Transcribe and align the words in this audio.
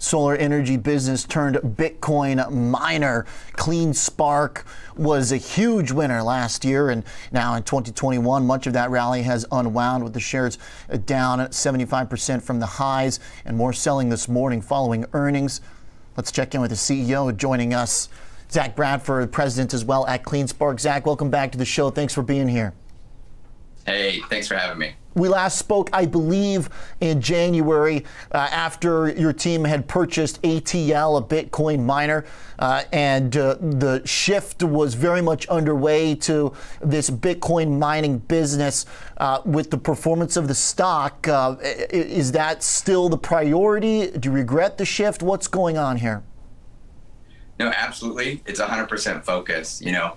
solar 0.00 0.34
energy 0.34 0.76
business 0.76 1.24
turned 1.24 1.56
Bitcoin 1.56 2.50
miner. 2.50 3.26
CleanSpark 3.52 4.64
was 4.96 5.30
a 5.30 5.36
huge 5.36 5.92
winner 5.92 6.22
last 6.22 6.64
year, 6.64 6.90
and 6.90 7.04
now 7.30 7.54
in 7.54 7.62
2021, 7.62 8.44
much 8.46 8.66
of 8.66 8.72
that 8.72 8.90
rally 8.90 9.22
has 9.22 9.46
unwound 9.52 10.02
with 10.02 10.14
the 10.14 10.20
shares 10.20 10.58
down 11.04 11.38
75% 11.38 12.42
from 12.42 12.58
the 12.58 12.66
highs 12.66 13.20
and 13.44 13.56
more 13.56 13.72
selling 13.72 14.08
this 14.08 14.28
morning 14.28 14.60
following 14.60 15.04
earnings. 15.12 15.60
Let's 16.16 16.32
check 16.32 16.54
in 16.54 16.60
with 16.60 16.70
the 16.70 16.76
CEO 16.76 17.34
joining 17.36 17.74
us, 17.74 18.08
Zach 18.50 18.74
Bradford, 18.74 19.30
president 19.30 19.74
as 19.74 19.84
well 19.84 20.06
at 20.06 20.24
CleanSpark. 20.24 20.80
Zach, 20.80 21.06
welcome 21.06 21.30
back 21.30 21.52
to 21.52 21.58
the 21.58 21.64
show. 21.64 21.90
Thanks 21.90 22.14
for 22.14 22.22
being 22.22 22.48
here. 22.48 22.72
Hey, 23.86 24.20
thanks 24.28 24.48
for 24.48 24.56
having 24.56 24.78
me. 24.78 24.94
We 25.14 25.28
last 25.28 25.58
spoke, 25.58 25.90
I 25.92 26.06
believe, 26.06 26.68
in 27.00 27.20
January 27.20 28.04
uh, 28.32 28.48
after 28.50 29.08
your 29.08 29.32
team 29.32 29.64
had 29.64 29.88
purchased 29.88 30.40
ATL, 30.42 31.18
a 31.18 31.22
Bitcoin 31.22 31.84
miner, 31.84 32.24
uh, 32.58 32.84
and 32.92 33.36
uh, 33.36 33.56
the 33.60 34.02
shift 34.04 34.62
was 34.62 34.94
very 34.94 35.20
much 35.20 35.48
underway 35.48 36.14
to 36.16 36.52
this 36.80 37.10
Bitcoin 37.10 37.78
mining 37.78 38.18
business. 38.18 38.86
Uh, 39.16 39.42
with 39.44 39.70
the 39.70 39.78
performance 39.78 40.36
of 40.36 40.48
the 40.48 40.54
stock, 40.54 41.26
uh, 41.28 41.56
is 41.60 42.32
that 42.32 42.62
still 42.62 43.08
the 43.08 43.18
priority? 43.18 44.10
Do 44.10 44.28
you 44.30 44.34
regret 44.34 44.78
the 44.78 44.84
shift? 44.84 45.22
What's 45.22 45.46
going 45.46 45.76
on 45.76 45.96
here? 45.96 46.22
No, 47.58 47.68
absolutely. 47.76 48.42
It's 48.46 48.60
100% 48.60 49.24
focus. 49.24 49.82
You 49.82 49.92
know, 49.92 50.16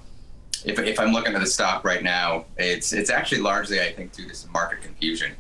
if, 0.66 0.80
if 0.80 1.00
I'm 1.00 1.12
looking 1.12 1.34
at 1.34 1.42
the 1.42 1.48
stock 1.48 1.84
right 1.84 2.04
now, 2.04 2.46
it's 2.58 2.94
it's 2.94 3.10
actually 3.10 3.42
largely, 3.42 3.82
I 3.82 3.92
think, 3.92 4.14
due 4.14 4.28
to 4.28 4.36
some 4.36 4.52
market 4.52 4.82
confusion. 4.82 5.34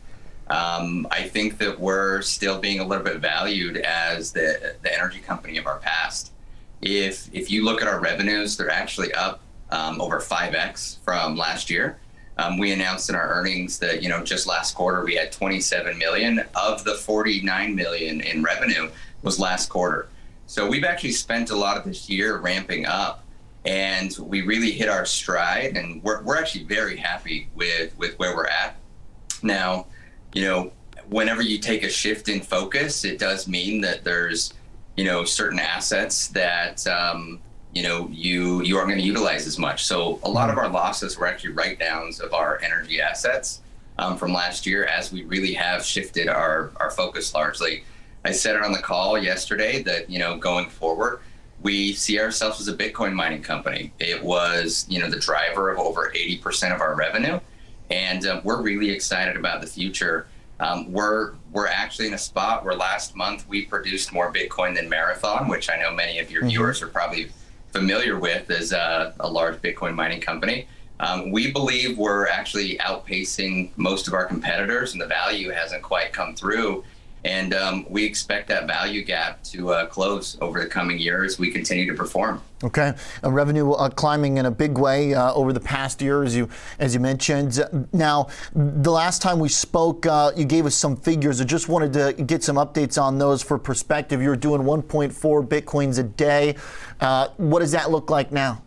Um, 0.47 1.07
I 1.09 1.23
think 1.23 1.57
that 1.59 1.79
we're 1.79 2.21
still 2.21 2.59
being 2.59 2.79
a 2.79 2.85
little 2.85 3.03
bit 3.03 3.19
valued 3.19 3.77
as 3.77 4.31
the 4.31 4.75
the 4.81 4.93
energy 4.93 5.19
company 5.19 5.57
of 5.57 5.65
our 5.65 5.79
past. 5.79 6.31
If 6.81 7.29
if 7.33 7.49
you 7.49 7.63
look 7.63 7.81
at 7.81 7.87
our 7.87 7.99
revenues, 7.99 8.57
they're 8.57 8.69
actually 8.69 9.13
up 9.13 9.39
um, 9.71 10.01
over 10.01 10.19
5x 10.19 10.99
from 10.99 11.35
last 11.35 11.69
year. 11.69 11.97
Um, 12.37 12.57
we 12.57 12.71
announced 12.71 13.09
in 13.09 13.15
our 13.15 13.29
earnings 13.29 13.79
that 13.79 14.01
you 14.01 14.09
know 14.09 14.23
just 14.23 14.47
last 14.47 14.75
quarter 14.75 15.03
we 15.03 15.15
had 15.15 15.31
27 15.31 15.97
million 15.97 16.43
of 16.55 16.83
the 16.83 16.95
49 16.95 17.75
million 17.75 18.21
in 18.21 18.43
revenue 18.43 18.89
was 19.21 19.39
last 19.39 19.69
quarter. 19.69 20.09
So 20.45 20.67
we've 20.67 20.83
actually 20.83 21.13
spent 21.13 21.51
a 21.51 21.55
lot 21.55 21.77
of 21.77 21.85
this 21.85 22.09
year 22.09 22.37
ramping 22.37 22.85
up 22.85 23.22
and 23.65 24.15
we 24.19 24.41
really 24.41 24.71
hit 24.71 24.89
our 24.89 25.05
stride 25.05 25.77
and 25.77 26.03
we're, 26.03 26.21
we're 26.23 26.37
actually 26.37 26.63
very 26.65 26.97
happy 26.97 27.49
with 27.55 27.97
with 27.97 28.17
where 28.19 28.35
we're 28.35 28.47
at. 28.47 28.75
Now 29.41 29.87
you 30.33 30.43
know 30.43 30.71
whenever 31.09 31.41
you 31.41 31.59
take 31.59 31.83
a 31.83 31.89
shift 31.89 32.29
in 32.29 32.41
focus 32.41 33.03
it 33.03 33.19
does 33.19 33.47
mean 33.47 33.81
that 33.81 34.03
there's 34.03 34.53
you 34.95 35.05
know 35.05 35.23
certain 35.23 35.59
assets 35.59 36.27
that 36.29 36.85
um, 36.87 37.39
you 37.73 37.83
know 37.83 38.07
you 38.11 38.61
you 38.61 38.77
aren't 38.77 38.89
going 38.89 38.99
to 38.99 39.05
utilize 39.05 39.47
as 39.47 39.57
much. 39.57 39.85
So 39.85 40.19
a 40.23 40.29
lot 40.29 40.49
of 40.49 40.57
our 40.57 40.69
losses 40.69 41.17
were 41.17 41.27
actually 41.27 41.53
write 41.53 41.79
downs 41.79 42.19
of 42.19 42.33
our 42.33 42.59
energy 42.61 43.01
assets 43.01 43.61
um, 43.97 44.17
from 44.17 44.33
last 44.33 44.65
year 44.65 44.85
as 44.85 45.11
we 45.11 45.23
really 45.23 45.53
have 45.53 45.83
shifted 45.83 46.27
our 46.27 46.71
our 46.77 46.91
focus 46.91 47.33
largely. 47.33 47.83
I 48.25 48.31
said 48.31 48.55
it 48.55 48.61
on 48.61 48.71
the 48.71 48.79
call 48.79 49.17
yesterday 49.17 49.83
that 49.83 50.09
you 50.09 50.19
know 50.19 50.37
going 50.37 50.69
forward 50.69 51.19
we 51.63 51.93
see 51.93 52.19
ourselves 52.19 52.59
as 52.59 52.67
a 52.67 52.75
Bitcoin 52.75 53.13
mining 53.13 53.41
company. 53.41 53.93
It 53.99 54.21
was, 54.21 54.85
you 54.89 54.99
know, 54.99 55.09
the 55.09 55.19
driver 55.19 55.71
of 55.71 55.79
over 55.79 56.11
80% 56.13 56.75
of 56.75 56.81
our 56.81 56.95
revenue, 56.95 57.39
and 57.89 58.25
uh, 58.25 58.41
we're 58.43 58.61
really 58.61 58.91
excited 58.91 59.37
about 59.37 59.61
the 59.61 59.67
future. 59.67 60.27
Um, 60.59 60.91
we're 60.91 61.33
we're 61.51 61.67
actually 61.67 62.07
in 62.07 62.13
a 62.13 62.17
spot 62.17 62.63
where 62.63 62.75
last 62.75 63.15
month 63.15 63.47
we 63.47 63.65
produced 63.65 64.13
more 64.13 64.31
Bitcoin 64.31 64.75
than 64.75 64.89
Marathon, 64.89 65.47
which 65.47 65.69
I 65.69 65.77
know 65.77 65.93
many 65.93 66.19
of 66.19 66.29
your 66.29 66.41
mm-hmm. 66.41 66.49
viewers 66.49 66.81
are 66.81 66.87
probably 66.87 67.29
familiar 67.71 68.19
with 68.19 68.49
as 68.51 68.71
a, 68.71 69.13
a 69.19 69.29
large 69.29 69.61
Bitcoin 69.61 69.95
mining 69.95 70.21
company. 70.21 70.67
Um, 70.99 71.31
we 71.31 71.51
believe 71.51 71.97
we're 71.97 72.27
actually 72.27 72.77
outpacing 72.77 73.71
most 73.77 74.07
of 74.07 74.13
our 74.13 74.25
competitors, 74.25 74.93
and 74.93 75.01
the 75.01 75.07
value 75.07 75.49
hasn't 75.49 75.81
quite 75.81 76.13
come 76.13 76.35
through 76.35 76.83
and 77.25 77.53
um, 77.53 77.85
we 77.89 78.03
expect 78.03 78.49
that 78.49 78.67
value 78.67 79.03
gap 79.03 79.41
to 79.43 79.71
uh, 79.71 79.85
close 79.85 80.37
over 80.41 80.59
the 80.59 80.65
coming 80.65 80.97
year 80.99 81.23
as 81.23 81.39
we 81.39 81.51
continue 81.51 81.85
to 81.85 81.93
perform. 81.93 82.41
Okay, 82.63 82.93
uh, 83.23 83.31
revenue 83.31 83.71
uh, 83.71 83.89
climbing 83.89 84.37
in 84.37 84.45
a 84.45 84.51
big 84.51 84.77
way 84.77 85.13
uh, 85.13 85.33
over 85.33 85.53
the 85.53 85.59
past 85.59 86.01
year, 86.01 86.23
as 86.23 86.35
you 86.35 86.49
as 86.79 86.93
you 86.93 86.99
mentioned. 86.99 87.59
Now, 87.93 88.27
the 88.53 88.91
last 88.91 89.21
time 89.21 89.39
we 89.39 89.49
spoke, 89.49 90.05
uh, 90.05 90.31
you 90.35 90.45
gave 90.45 90.65
us 90.65 90.75
some 90.75 90.95
figures. 90.95 91.39
I 91.41 91.45
just 91.45 91.69
wanted 91.69 91.93
to 91.93 92.23
get 92.23 92.43
some 92.43 92.57
updates 92.57 93.01
on 93.01 93.17
those 93.17 93.41
for 93.41 93.57
perspective. 93.57 94.21
You're 94.21 94.35
doing 94.35 94.61
1.4 94.61 95.47
bitcoins 95.47 95.99
a 95.99 96.03
day. 96.03 96.55
Uh, 96.99 97.29
what 97.37 97.59
does 97.59 97.71
that 97.71 97.91
look 97.91 98.09
like 98.09 98.31
now? 98.31 98.61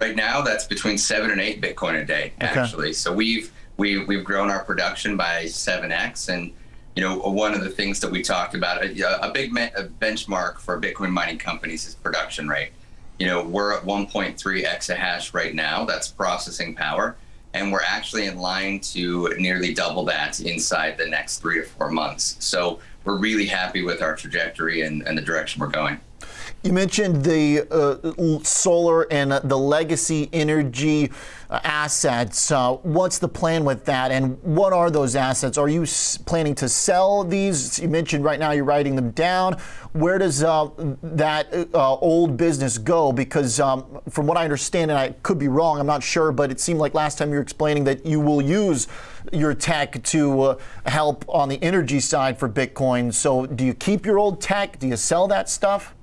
Right 0.00 0.16
now, 0.16 0.42
that's 0.42 0.66
between 0.66 0.98
seven 0.98 1.30
and 1.30 1.40
eight 1.40 1.60
bitcoin 1.60 2.02
a 2.02 2.04
day, 2.04 2.32
okay. 2.42 2.60
actually. 2.60 2.92
So 2.92 3.12
we've 3.12 3.52
we, 3.76 4.04
we've 4.04 4.24
grown 4.24 4.50
our 4.50 4.64
production 4.64 5.16
by 5.16 5.46
seven 5.46 5.90
x 5.90 6.28
and 6.28 6.52
you 6.96 7.02
know, 7.02 7.18
one 7.18 7.54
of 7.54 7.62
the 7.62 7.70
things 7.70 8.00
that 8.00 8.10
we 8.10 8.22
talked 8.22 8.54
about, 8.54 8.84
uh, 8.84 8.88
a, 9.22 9.28
a 9.28 9.32
big 9.32 9.52
me- 9.52 9.70
a 9.76 9.84
benchmark 9.84 10.58
for 10.58 10.80
Bitcoin 10.80 11.10
mining 11.10 11.38
companies 11.38 11.86
is 11.86 11.94
production 11.94 12.48
rate. 12.48 12.70
You 13.18 13.26
know, 13.26 13.44
we're 13.44 13.72
at 13.72 13.84
1.3 13.84 14.64
exahash 14.64 15.34
right 15.34 15.54
now. 15.54 15.84
That's 15.84 16.08
processing 16.08 16.74
power. 16.74 17.16
And 17.52 17.70
we're 17.70 17.82
actually 17.86 18.26
in 18.26 18.38
line 18.38 18.80
to 18.80 19.32
nearly 19.38 19.72
double 19.72 20.04
that 20.06 20.40
inside 20.40 20.98
the 20.98 21.06
next 21.06 21.38
three 21.38 21.60
to 21.60 21.64
four 21.64 21.90
months. 21.90 22.36
So 22.40 22.80
we're 23.04 23.16
really 23.16 23.46
happy 23.46 23.82
with 23.82 24.02
our 24.02 24.16
trajectory 24.16 24.82
and, 24.82 25.06
and 25.06 25.16
the 25.16 25.22
direction 25.22 25.60
we're 25.60 25.68
going. 25.68 26.00
You 26.64 26.72
mentioned 26.72 27.22
the 27.22 27.66
uh, 27.70 28.42
solar 28.42 29.02
and 29.12 29.34
uh, 29.34 29.40
the 29.40 29.58
legacy 29.58 30.30
energy 30.32 31.12
uh, 31.50 31.60
assets. 31.62 32.50
Uh, 32.50 32.76
what's 32.76 33.18
the 33.18 33.28
plan 33.28 33.66
with 33.66 33.84
that, 33.84 34.10
and 34.10 34.42
what 34.42 34.72
are 34.72 34.90
those 34.90 35.14
assets? 35.14 35.58
Are 35.58 35.68
you 35.68 35.82
s- 35.82 36.16
planning 36.16 36.54
to 36.54 36.70
sell 36.70 37.22
these? 37.22 37.78
You 37.78 37.88
mentioned 37.88 38.24
right 38.24 38.40
now 38.40 38.52
you're 38.52 38.64
writing 38.64 38.96
them 38.96 39.10
down. 39.10 39.58
Where 39.92 40.16
does 40.16 40.42
uh, 40.42 40.70
that 41.02 41.52
uh, 41.74 41.96
old 41.96 42.38
business 42.38 42.78
go? 42.78 43.12
Because 43.12 43.60
um, 43.60 44.00
from 44.08 44.26
what 44.26 44.38
I 44.38 44.44
understand, 44.44 44.90
and 44.90 44.98
I 44.98 45.10
could 45.22 45.38
be 45.38 45.48
wrong, 45.48 45.78
I'm 45.78 45.86
not 45.86 46.02
sure, 46.02 46.32
but 46.32 46.50
it 46.50 46.60
seemed 46.60 46.80
like 46.80 46.94
last 46.94 47.18
time 47.18 47.28
you 47.28 47.34
were 47.34 47.42
explaining 47.42 47.84
that 47.84 48.06
you 48.06 48.20
will 48.20 48.40
use 48.40 48.88
your 49.34 49.52
tech 49.52 50.02
to 50.04 50.56
help 50.86 51.26
on 51.28 51.50
the 51.50 51.62
energy 51.62 52.00
side 52.00 52.38
for 52.38 52.48
Bitcoin. 52.48 53.12
So, 53.12 53.44
do 53.44 53.66
you 53.66 53.74
keep 53.74 54.06
your 54.06 54.18
old 54.18 54.40
tech? 54.40 54.78
Do 54.78 54.88
you 54.88 54.96
sell 54.96 55.28
that 55.28 55.50
stuff? 55.50 55.94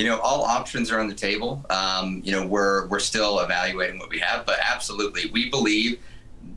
You 0.00 0.06
know, 0.06 0.18
all 0.20 0.44
options 0.44 0.90
are 0.90 0.98
on 0.98 1.08
the 1.08 1.14
table. 1.14 1.62
Um, 1.68 2.22
you 2.24 2.32
know, 2.32 2.46
we're 2.46 2.86
we're 2.86 3.00
still 3.00 3.40
evaluating 3.40 3.98
what 3.98 4.08
we 4.08 4.18
have, 4.20 4.46
but 4.46 4.58
absolutely, 4.66 5.30
we 5.30 5.50
believe, 5.50 6.00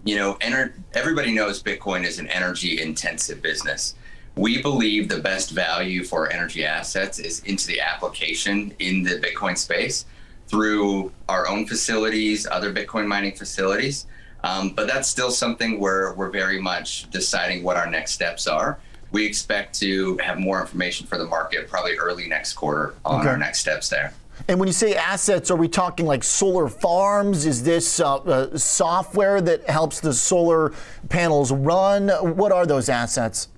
you 0.06 0.16
know, 0.16 0.38
everybody 0.94 1.34
knows 1.34 1.62
Bitcoin 1.62 2.06
is 2.06 2.20
an 2.20 2.28
energy 2.28 2.82
intensive 2.82 3.42
business. 3.42 3.96
We 4.38 4.62
believe 4.62 5.10
the 5.10 5.20
best 5.20 5.52
value 5.52 6.06
for 6.06 6.32
energy 6.32 6.64
assets 6.64 7.20
is 7.20 7.42
into 7.42 7.68
the 7.68 7.82
application 7.82 8.74
in 8.80 9.04
the 9.04 9.20
Bitcoin 9.20 9.58
space 9.58 10.06
through 10.48 11.12
our 11.28 11.46
own 11.46 11.68
facilities, 11.68 12.48
other 12.48 12.74
Bitcoin 12.74 13.08
mining 13.08 13.36
facilities. 13.36 14.08
Um, 14.46 14.70
but 14.70 14.88
that's 14.88 15.10
still 15.10 15.32
something 15.32 15.82
where 15.82 16.14
we're 16.14 16.32
very 16.32 16.62
much 16.62 17.10
deciding 17.10 17.62
what 17.62 17.76
our 17.76 17.90
next 17.90 18.14
steps 18.14 18.48
are 18.48 18.80
we 19.14 19.26
expect 19.26 19.80
to 19.80 20.18
have 20.18 20.40
more 20.40 20.60
information 20.60 21.08
for 21.08 21.18
the 21.18 21.26
market 21.26 21.70
probably 21.70 21.96
early 21.96 22.28
next 22.28 22.54
quarter 22.54 22.96
on 23.06 23.22
okay. 23.22 23.30
our 23.30 23.38
next 23.38 23.60
steps 23.60 23.88
there. 23.88 24.14
And 24.48 24.60
when 24.60 24.68
you 24.68 24.74
say 24.74 24.96
assets, 24.96 25.52
are 25.52 25.56
we 25.56 25.68
talking 25.68 26.08
like 26.08 26.24
solar 26.24 26.68
farms? 26.68 27.46
Is 27.46 27.64
this 27.64 28.00
uh, 28.00 28.16
uh, 28.16 28.58
software 28.58 29.40
that 29.42 29.70
helps 29.70 30.00
the 30.00 30.14
solar 30.14 30.74
panels 31.08 31.52
run? 31.52 32.10
What 32.10 32.52
are 32.52 32.66
those 32.66 32.90
assets? 32.90 33.50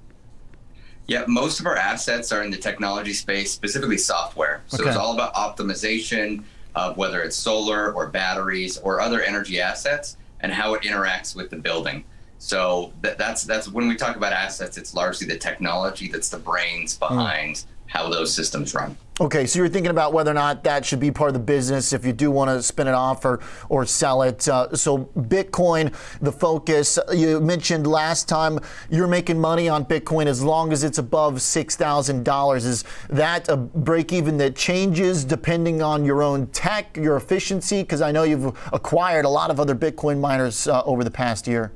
Yeah, 1.08 1.24
most 1.28 1.62
of 1.62 1.66
our 1.68 1.78
assets 1.78 2.32
are 2.34 2.44
in 2.44 2.52
the 2.52 2.58
technology 2.58 3.14
space, 3.14 3.54
specifically 3.54 3.98
software. 3.98 4.64
So 4.68 4.82
okay. 4.82 4.90
it's 4.90 4.98
all 4.98 5.14
about 5.14 5.34
optimization 5.36 6.44
of 6.76 6.98
whether 6.98 7.22
it's 7.22 7.38
solar 7.38 7.94
or 7.94 8.08
batteries 8.08 8.78
or 8.78 9.00
other 9.00 9.22
energy 9.22 9.62
assets 9.62 10.18
and 10.42 10.52
how 10.52 10.74
it 10.74 10.82
interacts 10.82 11.34
with 11.34 11.50
the 11.50 11.56
building. 11.56 12.04
So 12.46 12.94
that, 13.02 13.18
that's 13.18 13.44
that's 13.44 13.68
when 13.68 13.88
we 13.88 13.96
talk 13.96 14.18
about 14.18 14.32
assets, 14.32 14.78
it's 14.78 14.94
largely 14.94 15.26
the 15.26 15.36
technology 15.36 16.10
that's 16.10 16.30
the 16.30 16.38
brains 16.38 16.96
hmm. 16.96 17.00
behind 17.00 17.56
mm. 17.56 17.66
how 17.88 18.08
those 18.08 18.32
systems 18.32 18.76
run. 18.76 18.96
Okay, 19.20 19.48
so 19.48 19.58
you're 19.58 19.70
thinking 19.70 19.90
about 19.90 20.14
whether 20.14 20.30
or 20.30 20.36
not 20.36 20.64
that 20.66 20.86
should 20.86 21.00
be 21.00 21.10
part 21.10 21.30
of 21.30 21.34
the 21.34 21.40
business 21.40 21.92
if 21.92 22.06
you 22.06 22.14
do 22.14 22.30
want 22.30 22.50
to 22.50 22.62
spin 22.62 22.88
it 22.88 22.94
off 22.94 23.26
or 23.26 23.40
or 23.70 23.84
sell 23.84 24.22
it. 24.22 24.48
Uh, 24.48 24.76
so 24.76 25.06
Bitcoin, 25.18 25.92
the 26.22 26.32
focus. 26.32 27.00
You 27.12 27.40
mentioned 27.40 27.88
last 27.88 28.30
time 28.30 28.60
you're 28.92 29.08
making 29.08 29.42
money 29.42 29.68
on 29.68 29.84
Bitcoin 29.84 30.28
as 30.28 30.44
long 30.44 30.72
as 30.72 30.84
it's 30.84 31.00
above 31.00 31.42
six 31.42 31.76
thousand 31.76 32.26
dollars. 32.26 32.64
Is 32.64 32.84
that 33.10 33.50
a 33.50 33.58
break 33.58 34.14
even 34.14 34.38
that 34.38 34.56
changes 34.56 35.26
depending 35.26 35.82
on 35.82 36.06
your 36.06 36.22
own 36.22 36.46
tech, 36.48 36.96
your 36.96 37.16
efficiency? 37.16 37.82
Because 37.82 38.04
I 38.04 38.12
know 38.12 38.22
you've 38.22 38.56
acquired 38.72 39.26
a 39.26 39.30
lot 39.30 39.50
of 39.50 39.60
other 39.60 39.74
Bitcoin 39.74 40.20
miners 40.20 40.68
uh, 40.68 40.84
over 40.84 41.04
the 41.04 41.10
past 41.10 41.48
year. 41.48 41.72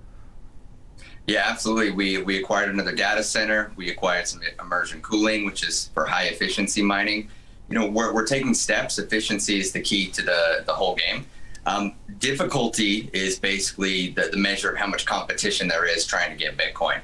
Yeah, 1.30 1.44
absolutely. 1.46 1.92
We 1.92 2.24
we 2.24 2.40
acquired 2.40 2.70
another 2.70 2.94
data 2.94 3.24
center. 3.24 3.72
We 3.76 3.92
acquired 3.92 4.28
some 4.28 4.42
immersion 4.60 5.00
cooling, 5.02 5.46
which 5.46 5.64
is 5.64 5.90
for 5.94 6.06
high 6.06 6.24
efficiency 6.24 6.81
mining. 6.81 7.30
You 7.70 7.78
know, 7.78 7.88
we're, 7.88 8.12
we're 8.12 8.26
taking 8.26 8.56
steps. 8.56 8.98
Efficiency 8.98 9.60
is 9.60 9.72
the 9.72 9.81
key 9.81 10.08
to 10.08 10.24
the 10.24 10.64
the 10.66 10.74
whole 10.74 10.96
game. 10.96 11.28
Um, 11.68 11.94
difficulty 12.18 13.12
is 13.14 13.38
basically 13.38 14.10
the, 14.10 14.30
the 14.31 14.38
measure 14.38 14.72
of 14.72 14.78
how 14.78 14.88
much 14.88 15.06
competition 15.06 15.68
there 15.68 15.86
is 15.86 16.04
trying 16.08 16.31
to 16.31 16.36
get 16.36 16.58
Bitcoin, 16.58 17.00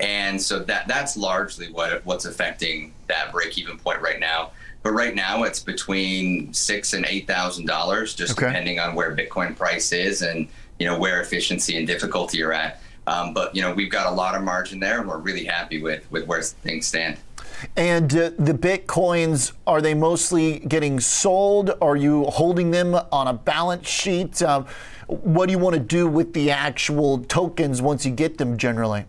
and 0.00 0.40
so 0.40 0.60
that 0.60 0.88
that's 0.88 1.18
largely 1.18 1.70
what 1.70 2.04
what's 2.06 2.24
affecting 2.24 2.94
that 3.08 3.30
break 3.30 3.58
even 3.58 3.78
point 3.78 4.00
right 4.00 4.18
now. 4.18 4.52
But 4.82 4.92
right 4.92 5.14
now, 5.14 5.42
it's 5.42 5.60
between 5.60 6.54
six 6.54 6.94
and 6.94 7.04
eight 7.06 7.26
thousand 7.26 7.66
dollars, 7.66 8.14
just 8.14 8.38
okay. 8.38 8.46
depending 8.46 8.80
on 8.80 8.94
where 8.94 9.14
Bitcoin 9.14 9.54
price 9.54 9.92
is 9.92 10.22
and 10.22 10.48
you 10.78 10.86
know 10.86 10.98
where 10.98 11.20
efficiency 11.20 11.76
and 11.76 11.86
difficulty 11.86 12.42
are 12.42 12.54
at. 12.54 12.80
Um, 13.06 13.32
but 13.32 13.54
you 13.54 13.62
know, 13.62 13.72
we've 13.72 13.90
got 13.90 14.06
a 14.06 14.14
lot 14.14 14.34
of 14.34 14.42
margin 14.42 14.80
there, 14.80 15.00
and 15.00 15.08
we're 15.08 15.18
really 15.18 15.44
happy 15.44 15.80
with 15.80 16.10
with 16.10 16.26
where 16.26 16.42
things 16.42 16.86
stand. 16.86 17.18
And 17.76 18.14
uh, 18.14 18.30
the 18.38 18.52
bitcoins 18.52 19.52
are 19.66 19.80
they 19.80 19.94
mostly 19.94 20.58
getting 20.60 21.00
sold? 21.00 21.70
Are 21.80 21.96
you 21.96 22.24
holding 22.24 22.70
them 22.70 22.94
on 22.94 23.28
a 23.28 23.32
balance 23.32 23.88
sheet? 23.88 24.42
Uh, 24.42 24.64
what 25.06 25.46
do 25.46 25.52
you 25.52 25.58
want 25.58 25.74
to 25.74 25.80
do 25.80 26.08
with 26.08 26.32
the 26.32 26.50
actual 26.50 27.18
tokens 27.24 27.80
once 27.80 28.04
you 28.04 28.12
get 28.12 28.38
them? 28.38 28.56
Generally. 28.56 29.06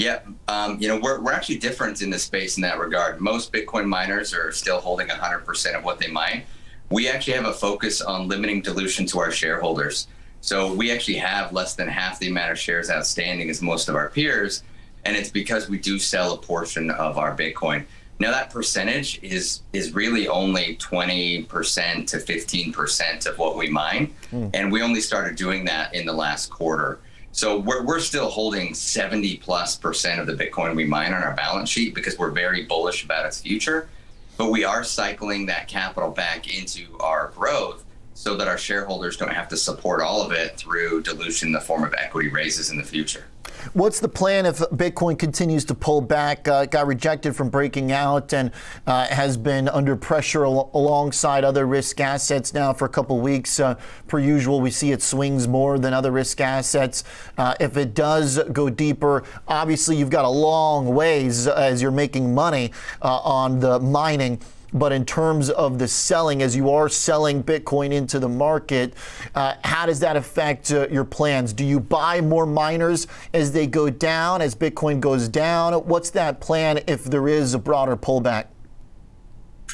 Yeah, 0.00 0.20
um, 0.48 0.78
you 0.80 0.88
know, 0.88 0.98
we're, 0.98 1.20
we're 1.20 1.32
actually 1.32 1.58
different 1.58 2.00
in 2.00 2.08
the 2.08 2.18
space 2.18 2.56
in 2.56 2.62
that 2.62 2.78
regard. 2.78 3.20
Most 3.20 3.52
Bitcoin 3.52 3.86
miners 3.86 4.32
are 4.32 4.50
still 4.50 4.80
holding 4.80 5.08
100% 5.08 5.76
of 5.76 5.84
what 5.84 5.98
they 5.98 6.06
mine. 6.06 6.44
We 6.88 7.06
actually 7.06 7.34
have 7.34 7.44
a 7.44 7.52
focus 7.52 8.00
on 8.00 8.26
limiting 8.26 8.62
dilution 8.62 9.04
to 9.08 9.18
our 9.18 9.30
shareholders. 9.30 10.08
So 10.40 10.72
we 10.72 10.90
actually 10.90 11.16
have 11.16 11.52
less 11.52 11.74
than 11.74 11.88
half 11.88 12.18
the 12.18 12.28
amount 12.28 12.52
of 12.52 12.58
shares 12.58 12.90
outstanding 12.90 13.50
as 13.50 13.60
most 13.60 13.88
of 13.88 13.94
our 13.94 14.08
peers, 14.08 14.62
and 15.04 15.16
it's 15.16 15.30
because 15.30 15.68
we 15.68 15.78
do 15.78 15.98
sell 15.98 16.32
a 16.32 16.38
portion 16.38 16.90
of 16.90 17.18
our 17.18 17.36
Bitcoin. 17.36 17.84
Now 18.18 18.30
that 18.32 18.50
percentage 18.50 19.18
is 19.22 19.62
is 19.72 19.94
really 19.94 20.28
only 20.28 20.76
20% 20.76 22.06
to 22.08 22.16
15% 22.18 23.26
of 23.26 23.38
what 23.38 23.56
we 23.56 23.70
mine, 23.70 24.14
mm. 24.30 24.50
and 24.52 24.70
we 24.70 24.82
only 24.82 25.00
started 25.00 25.36
doing 25.36 25.64
that 25.64 25.94
in 25.94 26.04
the 26.04 26.12
last 26.12 26.50
quarter. 26.50 27.00
So 27.32 27.58
we're, 27.58 27.84
we're 27.84 28.00
still 28.00 28.28
holding 28.28 28.74
70 28.74 29.38
plus 29.38 29.76
percent 29.76 30.20
of 30.20 30.26
the 30.26 30.32
Bitcoin 30.32 30.74
we 30.74 30.84
mine 30.84 31.14
on 31.14 31.22
our 31.22 31.34
balance 31.34 31.70
sheet 31.70 31.94
because 31.94 32.18
we're 32.18 32.30
very 32.30 32.64
bullish 32.64 33.04
about 33.04 33.24
its 33.24 33.40
future. 33.40 33.88
But 34.36 34.50
we 34.50 34.64
are 34.64 34.84
cycling 34.84 35.46
that 35.46 35.68
capital 35.68 36.10
back 36.10 36.52
into 36.54 36.98
our 36.98 37.28
growth 37.36 37.84
so 38.20 38.36
that 38.36 38.46
our 38.46 38.58
shareholders 38.58 39.16
don't 39.16 39.32
have 39.32 39.48
to 39.48 39.56
support 39.56 40.02
all 40.02 40.20
of 40.20 40.30
it 40.30 40.54
through 40.58 41.00
dilution 41.00 41.48
in 41.48 41.52
the 41.52 41.60
form 41.60 41.82
of 41.82 41.94
equity 41.96 42.28
raises 42.28 42.70
in 42.70 42.76
the 42.76 42.84
future. 42.84 43.24
What's 43.72 43.98
the 43.98 44.10
plan 44.10 44.44
if 44.44 44.58
Bitcoin 44.58 45.18
continues 45.18 45.64
to 45.66 45.74
pull 45.74 46.02
back? 46.02 46.46
Uh, 46.46 46.66
got 46.66 46.86
rejected 46.86 47.34
from 47.34 47.48
breaking 47.48 47.92
out 47.92 48.34
and 48.34 48.52
uh, 48.86 49.06
has 49.06 49.38
been 49.38 49.70
under 49.70 49.96
pressure 49.96 50.44
al- 50.44 50.70
alongside 50.74 51.44
other 51.44 51.66
risk 51.66 51.98
assets 51.98 52.52
now 52.52 52.74
for 52.74 52.84
a 52.84 52.90
couple 52.90 53.18
weeks. 53.20 53.58
Uh, 53.58 53.76
per 54.06 54.18
usual, 54.18 54.60
we 54.60 54.70
see 54.70 54.92
it 54.92 55.00
swings 55.00 55.48
more 55.48 55.78
than 55.78 55.94
other 55.94 56.10
risk 56.10 56.42
assets. 56.42 57.04
Uh, 57.38 57.54
if 57.58 57.78
it 57.78 57.94
does 57.94 58.38
go 58.52 58.68
deeper, 58.68 59.24
obviously 59.48 59.96
you've 59.96 60.10
got 60.10 60.26
a 60.26 60.28
long 60.28 60.94
ways 60.94 61.46
as 61.46 61.80
you're 61.80 61.90
making 61.90 62.34
money 62.34 62.70
uh, 63.00 63.16
on 63.20 63.60
the 63.60 63.80
mining. 63.80 64.38
But 64.72 64.92
in 64.92 65.04
terms 65.04 65.50
of 65.50 65.78
the 65.78 65.88
selling, 65.88 66.42
as 66.42 66.54
you 66.54 66.70
are 66.70 66.88
selling 66.88 67.42
Bitcoin 67.42 67.92
into 67.92 68.18
the 68.18 68.28
market, 68.28 68.94
uh, 69.34 69.54
how 69.64 69.86
does 69.86 70.00
that 70.00 70.16
affect 70.16 70.70
uh, 70.70 70.88
your 70.88 71.04
plans? 71.04 71.52
Do 71.52 71.64
you 71.64 71.80
buy 71.80 72.20
more 72.20 72.46
miners 72.46 73.06
as 73.34 73.52
they 73.52 73.66
go 73.66 73.90
down, 73.90 74.42
as 74.42 74.54
Bitcoin 74.54 75.00
goes 75.00 75.28
down? 75.28 75.72
What's 75.72 76.10
that 76.10 76.40
plan 76.40 76.80
if 76.86 77.04
there 77.04 77.28
is 77.28 77.54
a 77.54 77.58
broader 77.58 77.96
pullback? 77.96 78.46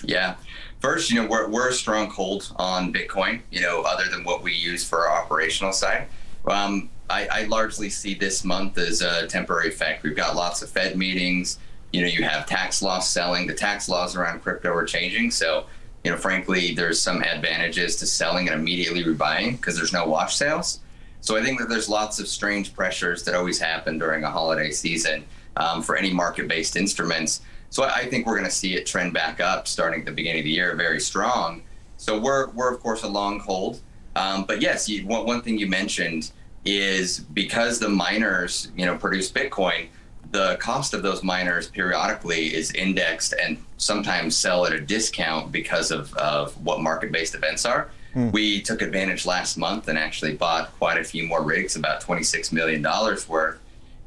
Yeah. 0.03 0.37
First, 0.81 1.11
you 1.11 1.23
know, 1.23 1.29
we're, 1.29 1.49
we're 1.49 1.71
a 1.71 1.73
strong 1.73 2.11
hold 2.11 2.53
on 2.57 2.93
Bitcoin, 2.93 3.41
you 3.51 3.61
know, 3.61 3.83
other 3.83 4.09
than 4.11 4.25
what 4.25 4.43
we 4.43 4.53
use 4.53 4.89
for 4.89 5.09
our 5.09 5.23
operational 5.23 5.73
side. 5.73 6.07
Um, 6.47 6.91
I, 7.09 7.29
I 7.31 7.45
largely 7.45 7.89
see 7.89 8.15
this 8.15 8.45
month 8.45 8.79
as 8.79 9.01
a 9.01 9.27
temporary 9.27 9.69
effect. 9.69 10.03
We've 10.03 10.17
got 10.17 10.37
lots 10.37 10.63
of 10.63 10.69
Fed 10.69 10.97
meetings 10.97 11.59
you 11.93 12.03
know, 12.03 12.09
you 12.09 12.23
have 12.25 12.47
tax 12.47 12.83
loss 12.83 13.11
selling. 13.11 13.47
The 13.47 13.55
tax 13.55 13.89
laws 13.89 14.17
around 14.17 14.43
crypto 14.43 14.73
are 14.73 14.85
changing. 14.85 15.31
So, 15.31 15.67
you 16.05 16.11
know, 16.11 16.17
frankly, 16.17 16.75
there's 16.75 17.01
some 17.01 17.23
advantages 17.23 17.97
to 17.97 18.07
selling 18.07 18.49
and 18.49 18.61
immediately 18.61 19.05
rebuying 19.05 19.53
because 19.53 19.77
there's 19.77 19.93
no 19.93 20.07
wash 20.07 20.37
sales. 20.37 20.81
So 21.21 21.37
I 21.37 21.43
think 21.43 21.59
that 21.59 21.69
there's 21.69 21.89
lots 21.89 22.21
of 22.21 22.29
strange 22.29 22.75
pressures 22.75 23.25
that 23.25 23.35
always 23.35 23.59
happen 23.59 23.99
during 23.99 24.23
a 24.23 24.31
holiday 24.31 24.71
season 24.71 25.25
um, 25.57 25.83
for 25.83 25.97
any 25.97 26.13
market-based 26.13 26.77
instruments. 26.77 27.41
So 27.71 27.83
I 27.83 28.07
think 28.07 28.27
we're 28.27 28.37
going 28.37 28.45
to 28.45 28.51
see 28.51 28.75
it 28.75 28.87
trend 28.87 29.13
back 29.13 29.41
up 29.41 29.67
starting 29.67 30.01
at 30.01 30.07
the 30.07 30.13
beginning 30.13 30.41
of 30.41 30.45
the 30.45 30.51
year, 30.51 30.77
very 30.77 31.01
strong. 31.01 31.63
So 31.97 32.19
we're 32.19 32.51
we're 32.51 32.73
of 32.73 32.81
course 32.81 33.03
a 33.03 33.09
long 33.09 33.41
hold. 33.41 33.81
Um, 34.15 34.45
but 34.45 34.61
yes, 34.63 34.89
you, 34.89 35.07
one, 35.07 35.27
one 35.27 35.43
thing 35.43 35.59
you 35.59 35.67
mentioned 35.67 36.31
is 36.65 37.21
because 37.21 37.79
the 37.79 37.89
miners, 37.89 38.71
you 38.77 38.87
know, 38.87 38.97
produce 38.97 39.31
Bitcoin 39.31 39.89
the 40.37 40.57
cost 40.57 40.93
of 40.93 41.03
those 41.03 41.23
miners 41.23 41.67
periodically 41.67 42.55
is 42.55 42.71
indexed 42.73 43.33
and 43.43 43.57
sometimes 43.79 44.37
sell 44.37 44.67
at 44.67 44.73
a 44.75 44.79
discount 44.79 45.51
because 45.51 45.91
of, 45.91 46.13
of 46.15 46.53
what 46.63 46.83
market 46.83 47.11
based 47.11 47.35
events 47.35 47.65
are. 47.65 47.89
Mm. 48.15 48.33
We 48.33 48.61
took 48.61 48.83
advantage 48.83 49.25
last 49.25 49.57
month 49.57 49.89
and 49.89 49.99
actually 49.99 50.35
bought 50.35 50.77
quite 50.79 50.99
a 50.99 51.05
few 51.05 51.27
more 51.27 51.43
rigs, 51.43 51.75
about 51.75 52.03
$26 52.03 52.53
million 52.53 52.83
worth. 52.83 53.59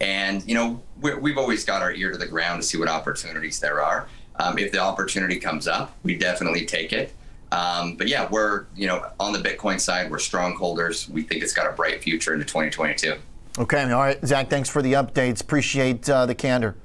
And, 0.01 0.47
you 0.47 0.53
know, 0.53 0.79
we 1.01 1.31
have 1.31 1.37
always 1.39 1.65
got 1.65 1.81
our 1.81 1.93
ear 1.93 2.11
to 2.11 2.17
the 2.17 2.27
ground 2.27 2.61
to 2.61 2.67
see 2.67 2.77
what 2.77 2.89
opportunities 2.89 3.59
there 3.59 3.81
are. 3.81 4.07
Um, 4.35 4.59
if 4.59 4.71
the 4.71 4.79
opportunity 4.79 5.39
comes 5.39 5.67
up, 5.67 5.95
we 6.03 6.15
definitely 6.15 6.63
take 6.63 6.93
it. 6.93 7.11
Um, 7.51 7.95
but 7.95 8.07
yeah, 8.07 8.27
we're, 8.29 8.65
you 8.75 8.85
know, 8.85 9.03
on 9.19 9.33
the 9.33 9.39
Bitcoin 9.39 9.79
side, 9.79 10.11
we're 10.11 10.19
strong 10.19 10.55
holders. 10.55 11.09
We 11.09 11.23
think 11.23 11.41
it's 11.41 11.53
got 11.53 11.65
a 11.65 11.73
bright 11.73 12.03
future 12.03 12.33
into 12.33 12.45
2022. 12.45 13.15
Okay. 13.59 13.83
All 13.91 13.99
right. 13.99 14.25
Zach, 14.25 14.49
thanks 14.49 14.69
for 14.69 14.81
the 14.81 14.93
updates. 14.93 15.41
Appreciate 15.41 16.09
uh, 16.09 16.25
the 16.25 16.33
candor. 16.33 16.75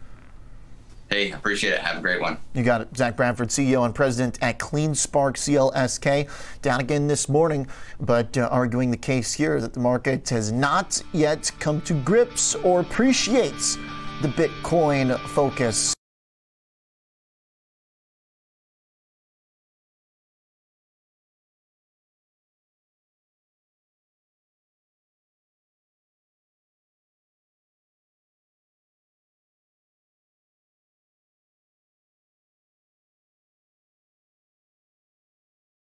Hey, 1.09 1.31
appreciate 1.31 1.75
it. 1.75 1.79
Have 1.79 1.99
a 1.99 2.01
great 2.01 2.21
one. 2.21 2.39
You 2.55 2.65
got 2.65 2.81
it. 2.81 2.97
Zach 2.97 3.17
Bradford, 3.17 3.49
CEO 3.51 3.85
and 3.85 3.95
president 3.95 4.39
at 4.43 4.59
CleanSpark 4.59 5.37
CLSK, 5.37 6.29
down 6.63 6.81
again 6.81 7.07
this 7.07 7.29
morning, 7.29 7.69
but 8.01 8.37
uh, 8.37 8.49
arguing 8.51 8.91
the 8.91 8.97
case 8.97 9.33
here 9.33 9.61
that 9.61 9.75
the 9.75 9.81
market 9.81 10.29
has 10.31 10.51
not 10.51 11.01
yet 11.13 11.53
come 11.61 11.81
to 11.83 11.95
grips 11.95 12.57
or 12.57 12.81
appreciates 12.81 13.77
the 14.23 14.29
Bitcoin 14.29 15.17
focus. 15.29 15.95